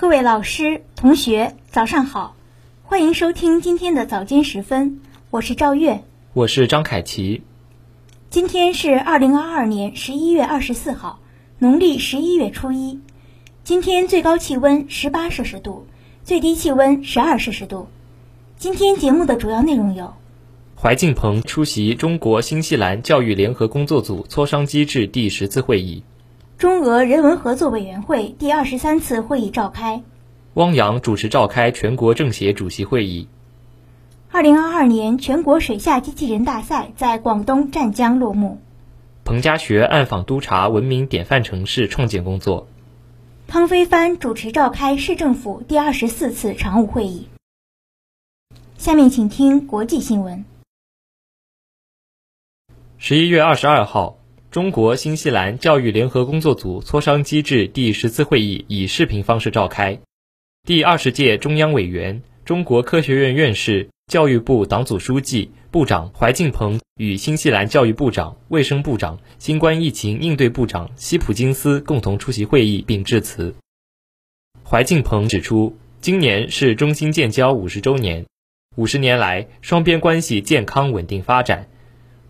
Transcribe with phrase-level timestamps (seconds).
[0.00, 2.34] 各位老师、同学，早上好，
[2.84, 7.42] 欢迎收听今天的早间时分，我是赵月，我是张凯琪。
[8.30, 11.20] 今天是二零二二年十一月二十四号，
[11.58, 12.98] 农历十一月初一。
[13.62, 15.86] 今天最高气温十八摄氏度，
[16.24, 17.86] 最低气温十二摄氏度。
[18.56, 20.14] 今天节目的主要内容有：
[20.80, 26.02] 怀敬鹏出席中国新西兰教育联合工作组磋商机制第十次会议；
[26.60, 30.02] 中俄人文合作委员会第二十三次会议召开；
[30.52, 33.28] 汪洋主持召开全国政协主席会议。
[34.30, 38.60] 二零二二年全国水下机器人大赛在广东湛江落幕。
[39.24, 42.68] 彭家学暗访督查文明典范城市创建工作。
[43.46, 47.28] 汤飞帆主持召开市政府第二十四次常务会议。
[48.76, 50.44] 下面请听国际新闻。
[52.98, 54.18] 十一月二十二号，
[54.50, 60.00] 中国新西兰教育联合工作组磋商机制第十次会议以视频方式召开。
[60.64, 63.88] 第二十届中央委员、中国科学院院士。
[64.08, 73.54] 教育部党组书记、部长怀敬鹏与新西兰教育部长、卫生部长、新冠疫情应对部长希普金斯共同出席会议并致辞。
[74.64, 78.26] 怀敬鹏指出，今年是中新建交五十周年，
[78.74, 81.68] 五十年来双边关系健康稳定发展。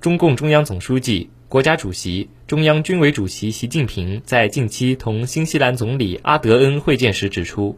[0.03, 7.77] 中共中央总书记、国家主席、中央军委主席习近平在近期同新西兰总理阿德恩会见时指出，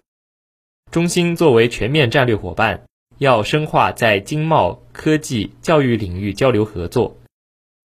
[0.91, 2.83] 中新作为全面战略伙伴。
[3.17, 7.17] 要深化在经贸、科技、教育领域交流合作。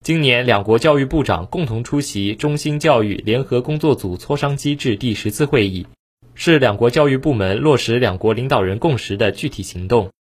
[0.04, 5.88] 今年，两国教育部长共同出席中新教育联合工作组磋商机制第十次会议，
[6.36, 10.12] 是两国教育部门落实两国领导人共识的具体行动，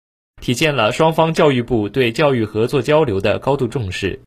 [0.41, 4.21] 体现了双方教育部对教育合作交流的高度重视。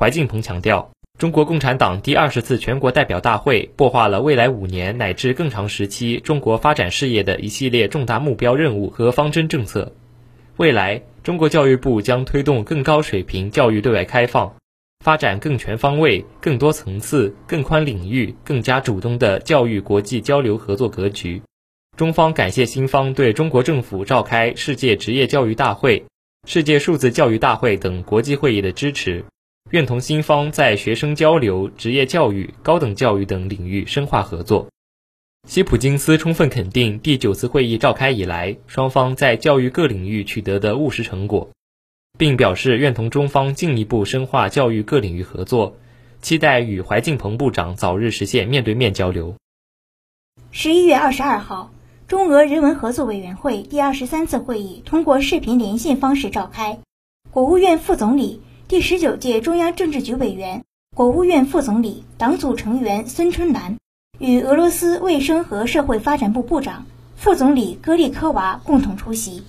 [0.00, 9.92] 怀敬鹏强调，中国共产党第二十次全国代表大会擘画了未来五年乃至更长时期中国发展事业的一系列重大目标任务和方针政策。
[10.56, 14.50] 未来，中国教育部将推动更高水平教育对外开放，
[15.04, 21.42] 发展更全方位、更多层次、更宽领域、更加主动的教育国际交流合作格局。
[21.98, 26.06] 中方感谢新方对中国政府召开世界职业教育大会、
[26.46, 29.22] 世界数字教育大会等国际会议的支持，
[29.70, 34.66] 愿同新方在学生交流、职业教育、高等教育等领域深化合作。
[35.46, 41.50] 希普金斯充分肯定第九次会议召开以来，双方在教育各领域取得的务实成果，
[42.18, 45.76] 并表示愿同中方进一步深化教育各领域合作，
[46.20, 49.36] 期待与怀敬鹏部长早日实现面对面交流。
[50.50, 51.70] 十一月二十二号，
[52.08, 56.80] 中俄人文合作委员会第二十三次会议通过视频连线方式召开，
[57.30, 60.62] 国务院副总理、第十九届中央政治局委员、
[60.94, 63.78] 国务院副总理、党组成员孙春兰。
[64.20, 66.86] 与俄罗斯卫生和社会发展部部长、
[67.16, 69.42] 副总理戈利科娃共同出席，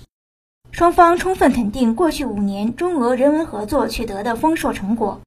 [0.72, 5.20] 双方充分肯定过去五年中俄人文合作取得的丰硕成果，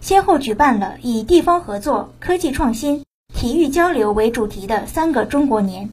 [0.00, 5.90] 先后举办了以地方合作、科技创新、体育交流为主题的三个中国年。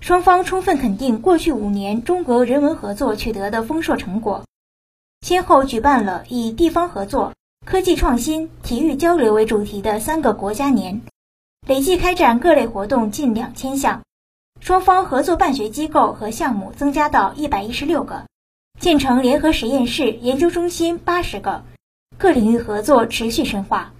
[0.00, 4.44] 双方充分肯定过去五年中俄人文合作取得的丰硕成果，
[5.26, 7.32] 先后举办了以地方合作、
[7.64, 11.02] 科技创新、体育交流为主题的三个国家年。
[11.66, 14.02] 累计开展各类活动近两千项，
[14.60, 18.26] 双方合作办学机构和项目增加到一百一十六个，
[18.78, 21.64] 建成联合实验室、研究中心八十个，
[22.18, 23.94] 各领域合作持续深化。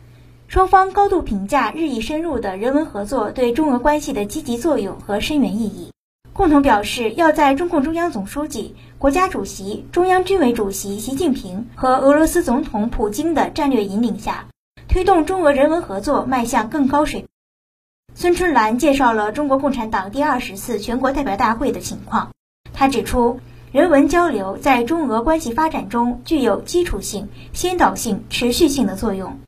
[0.47, 5.91] 双方高度评价日益深入的人文合作对中俄关系的积极作用和深远意义，
[6.33, 14.47] 共同表示要在中共中央总书记、国家主席、中央军委主席习近平和俄罗斯总统普京的战略引领下，
[14.89, 17.29] 推动中俄人文合作迈向更高水平。
[18.15, 22.31] 孙春兰介绍了中国共产党第二十次全国代表大会的情况。
[22.73, 23.39] 他指出，
[23.71, 29.39] 人文交流在中俄关系发展中具有基础性、先导性、持续性的作用，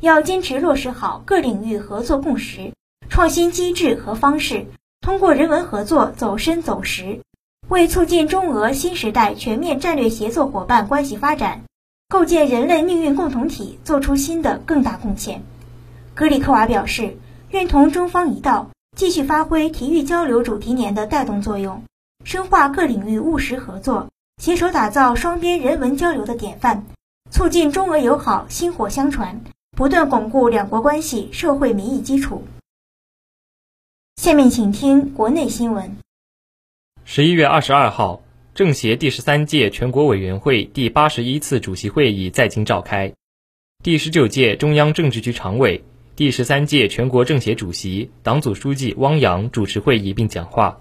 [0.00, 2.72] 要坚持落实好各领域合作共识，
[3.10, 4.64] 创新机制和方式，
[5.02, 7.20] 通过人文合作走深走实，
[7.68, 11.62] 为促进中俄新时代全面战略协作伙伴关系发展，
[12.08, 15.42] 构建人类命运共同体做出新的更大贡献。
[16.14, 17.16] 格里科娃表示。
[17.50, 21.84] 愿同中方一道，继续发挥体育交流主题年的带动作用，
[22.24, 24.08] 深化各领域务实合作，
[24.42, 26.84] 携手打造双边人文交流的典范，
[27.30, 29.40] 促进中俄友好薪火相传，
[29.76, 32.42] 不断巩固两国关系社会民意基础。
[34.16, 35.96] 下面请听国内新闻。
[37.06, 38.22] 十一月二十二号，
[38.54, 43.12] 政协第十三届全国委员会第八十一次主席会议在京召开，
[43.82, 45.84] 第十九届中央政治局常委。
[46.16, 50.80] 第十三届全国政协主席、党组书记汪洋主持会议并讲话。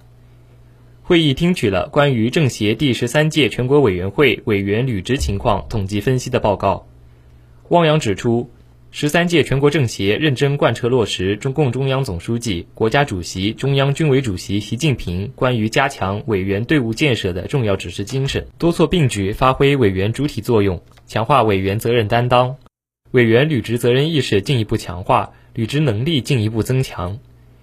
[1.02, 6.88] 会议听取了关于政协第十三届全国委员会委员履职情况统计分析的报告。
[7.68, 8.50] 汪洋指出，
[8.96, 22.58] 十三届全国政协认真贯彻落实中共中央总书记、国家主席、中央军委主席习近平关于加强委员队伍建设的重要指示精神，多措并举发挥委员主体作用，强化委员责任担当，
[23.10, 27.18] 委员履职责任意识进一步强化，履职能力进一步增强，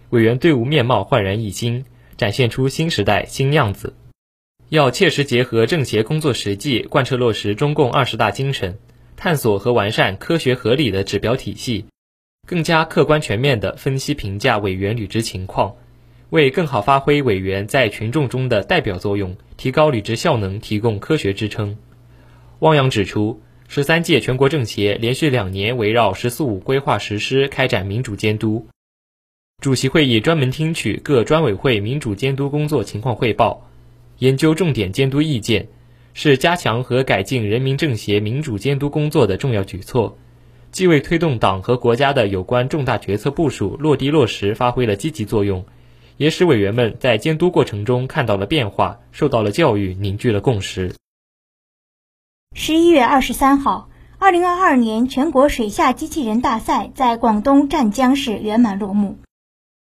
[0.08, 1.84] 委员队伍面貌焕然一新。
[2.16, 3.94] 展现出新时代新样子，
[4.68, 8.78] 要切实结合政协工作实际，贯彻落实中共二十大精神，
[9.22, 11.84] 探索和完善科学合理的指标体系，
[12.48, 15.76] 更加客观全面地分析评价委员履职情况，
[16.30, 21.76] 为更好发挥委员在群众中的代表作用，提高履职效能提供科学支撑。
[22.60, 28.68] 汪洋指出，十三届全国政协连续两年围绕“十四五”规划实施开展民主监督。
[29.60, 33.68] 主席会议专门听取各专委会民主监督工作情况汇报，
[34.16, 35.68] 研究重点监督意见，
[36.12, 40.18] 是加强和改进人民政协民主监督工作的重要举措，
[40.72, 45.64] 既为推动党和国家的有关重大决策部署落地落实发挥了积极作用，
[46.16, 50.94] 也使委员们在监督过程中看到了变化，受到了教育，凝聚了共识。
[52.54, 59.18] 十一月二十三号，二零二二年全国水下机器人大赛在广东湛江市圆满落幕。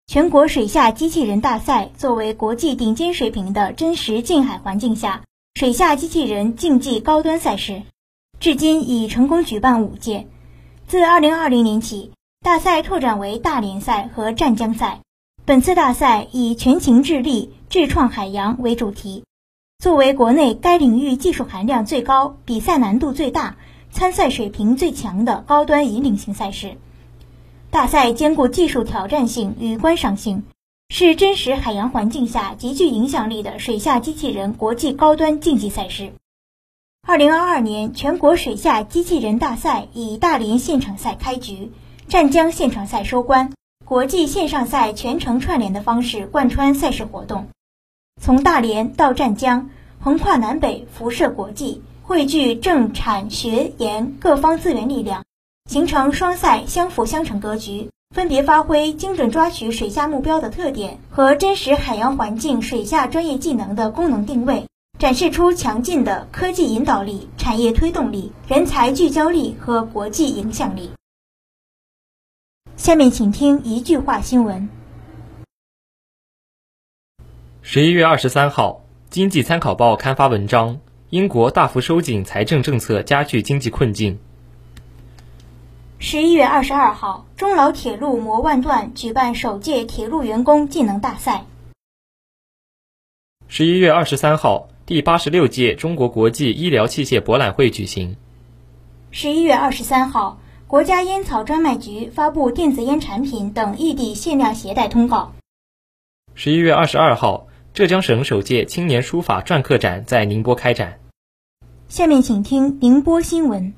[0.08, 5.22] 全国水下机器人大赛作为国际顶尖水平的真实近海环境下
[5.57, 7.81] 水下机器人竞技高端赛事，
[8.39, 10.27] 至今已成功举办五届。
[10.86, 12.12] 自2020年起，
[12.45, 15.00] 大赛拓展为大连赛和湛江赛。
[15.45, 19.24] 本次大赛以“全情致力智创海洋”为主题，
[19.80, 23.57] 作为国内该领域技术含量最高、比赛难度最大、
[23.89, 26.77] 参赛水平最强的高端引领型赛事。
[27.71, 30.44] 大赛兼顾技术挑战性与观赏性，
[30.89, 36.13] 是真实海洋环境下极具影响力的水下机器人国际高端竞技赛事。
[37.06, 41.72] 二零二二年全国水下机器人大赛以大连现场赛开局，
[42.07, 43.54] 湛江现场赛收官，
[43.86, 47.48] 国际线上赛全程串联的方式贯穿赛事活动，
[48.22, 49.69] 从大连到湛江，
[50.00, 55.24] 横跨南北，辐射国际，汇聚政产学研各方资源力量。
[55.69, 64.68] 形成双赛相辅相成格局，分别发挥精准抓取水下目标的特点和真实海洋环境水下专业技能的功能定位，
[64.98, 70.92] 展示出强劲的科技引导力、产业推动力、人才聚焦力和国际影响力。
[72.75, 74.69] 下面请听一句话新闻。
[77.62, 78.83] 十一月二十三号，
[79.13, 84.18] 《经济参考报》刊发文章：英国大幅收紧财政政策，加剧经济困境。
[86.00, 91.46] 十一月二十二号，中老铁路磨万段举办首届铁路员工技能大赛。
[93.48, 98.16] 十一月二十三号，第八十六届中国国际医疗器械博览会举行。
[99.10, 105.34] 十一月二十三号，国家烟草专卖局发布电子烟产品等异地限量携带通告。
[106.36, 111.00] 十一月二十二号，浙江省首届青年书法篆刻展在宁波开展。
[111.88, 113.74] 下面请听宁波新闻。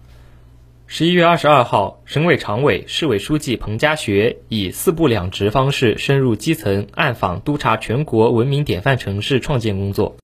[0.91, 10.18] 十一月二十二号，省委常委、市委书记彭家学以四不两职方式深入基层暗访督查全国文明典范城市创建工作。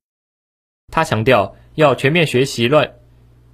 [0.92, 2.94] 他强调，要全面学习乱，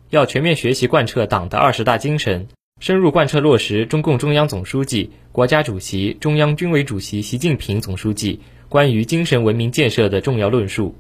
[0.10, 2.48] 要全面学习贯彻党的二十大精神，
[2.80, 8.40] 深入贯彻落实中共中央总书记、国家主席、中央军委主席习近平总书记
[8.70, 10.96] 关于精神文明建设的重要论述，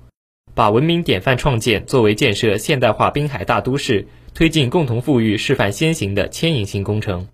[0.53, 4.05] 把文明典范创建作为建设现代化滨海大都市。
[4.33, 7.27] 推进共同富裕示范先行的牵引性工程，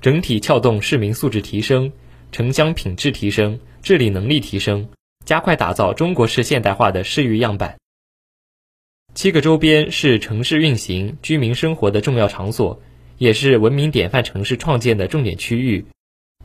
[0.00, 1.92] 整体撬动市民素质提升、
[2.32, 4.88] 城乡品质提升、治理能力提升，
[5.24, 7.76] 加快打造中国式现代化的市域样板。
[9.14, 12.82] 七个周边是城市运行、居民生活的重要场所，
[13.16, 15.86] 也是文明典范城市创建的重点区域。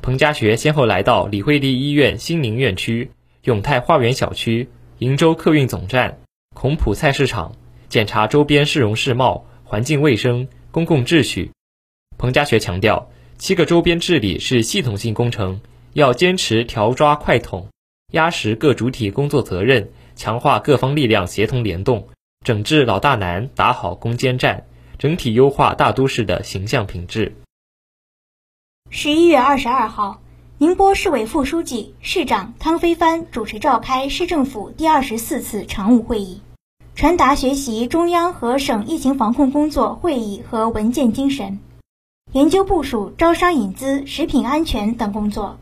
[0.03, 3.10] 彭家学先后来到李惠利医院新宁院区、
[3.43, 4.69] 永泰花园小区、
[5.00, 6.19] 鄞州客运总站、
[6.53, 7.55] 孔浦菜市场，
[7.89, 9.46] 检查周边市容市貌。
[9.69, 11.51] 环境卫生、公共秩序，
[12.17, 15.61] 彭家学强调，七个周边治理是系统性工程，
[15.93, 17.67] 要坚持调抓快统，
[18.11, 22.07] 压实各主体工作责任，强化各方力量协同联动，
[22.43, 24.65] 整治老大难，打好攻坚战，
[24.97, 27.35] 整体优化大都市的形象品质。
[28.89, 30.19] 十一月二十二号，
[30.57, 36.41] 宁波市委副书记、市长汤飞帆主持召开市政府第二十四次常务会议。
[36.96, 41.60] 传达学习中央和省疫情防控工作会议和文件精神，
[42.34, 45.58] 研究部署招商引资、食品安全等工作。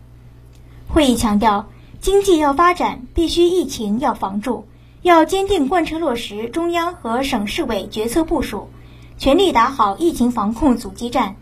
[0.88, 1.68] 会议强调，
[2.00, 4.66] 经济要发展，必须疫情要防住，
[5.04, 8.70] 要坚定贯彻落实中央和省市委决策部署，
[9.18, 11.36] 全力打好疫情防控阻击战。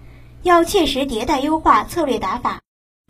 [0.44, 2.62] 要切实迭代优化策略打法，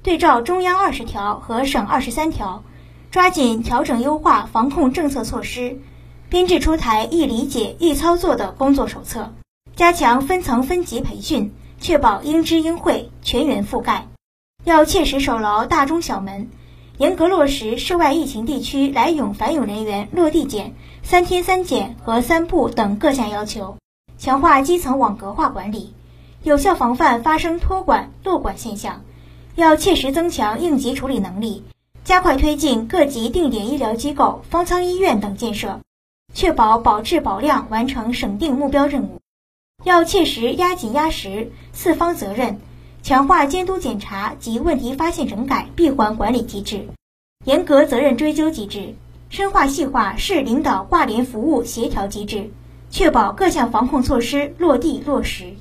[0.01, 2.63] 对照中央二十条和省二十三条，
[3.11, 5.81] 抓紧调整优化防控政策措施，
[6.29, 9.33] 编制出台易理解、易操作的工作手册，
[9.75, 14.07] 加强分层分级培训，确保应知应会、全员覆盖。
[14.63, 16.49] 要切实守牢大中小门，
[16.97, 23.77] 严格落实涉外疫情地区来涌返涌人员落地检、三天三检和三不等各项要求，
[24.17, 25.93] 强化基层网格化管理。
[26.41, 29.03] 有效防范发生托管、漏管现象，
[29.55, 31.63] 要切实增强应急处理能力，
[32.03, 35.81] 加快推进各级定点医疗机构、方舱医院等建设，
[36.35, 39.21] 确保保质保量完成省定目标任务。
[39.85, 42.57] 要切实压紧压实四方责任，
[43.01, 46.87] 强化监督检查及问题发现整改闭环管理机制，
[47.45, 48.95] 严格责任追究机制，
[49.29, 52.49] 深化细化市领导挂联服务协调机制，
[52.89, 55.53] 确保各项防控措施落地落实。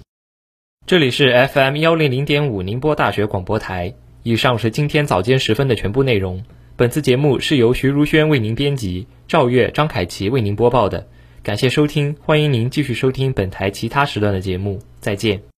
[0.87, 3.95] 这里是 FM 幺零零点五宁波大学广播台。
[4.25, 6.43] 以上是今天早间时分的全部内容。
[6.77, 11.07] 本次节目是由徐如轩为您编辑，赵月、张凯琪为您播报的。
[11.43, 14.81] 感谢收听，欢迎您继续收听本台其他时段的节目。
[15.01, 15.54] 再见。